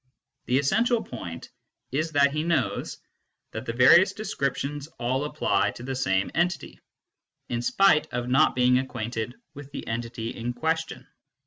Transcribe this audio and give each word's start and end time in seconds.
^ 0.01 0.03
The 0.45 0.57
essential 0.57 1.03
point 1.03 1.51
is 1.91 2.11
that 2.13 2.31
he 2.33 2.41
knows 2.41 2.97
that 3.51 3.67
the 3.67 3.73
various 3.73 4.13
descriptions 4.13 4.87
all 4.97 5.25
apply 5.25 5.69
to 5.73 5.83
the 5.83 5.91
KNOWLEDGE 5.91 6.03
BY 6.05 6.09
ACQUAINTANCE 6.09 6.53
217 6.57 6.71
same 6.71 6.73
entity, 6.73 6.79
in 7.49 7.61
spite 7.61 8.07
of 8.11 8.27
not 8.27 8.55
being 8.55 8.79
acquainted 8.79 9.35
with 9.53 9.69
the 9.71 9.85
entity 9.87 10.35
in 10.35 10.53
question. 10.53 11.05